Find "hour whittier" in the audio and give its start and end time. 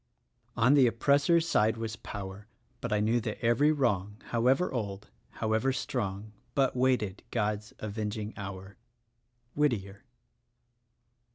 8.35-10.01